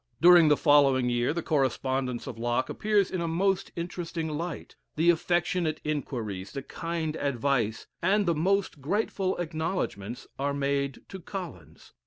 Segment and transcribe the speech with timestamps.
[0.19, 5.11] During the following year the correspondence of Locke appears in a most interesting light the
[5.11, 11.93] affectionate inquiries, the kind advice, and the most grateful acknowledgments are made to Collins.